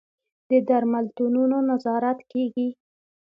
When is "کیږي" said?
2.31-2.67